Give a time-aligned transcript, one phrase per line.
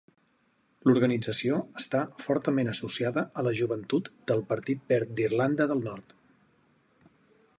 [0.89, 6.19] L'organització està fortament associada a la joventut del Partit Verd d'Irlanda del Nord.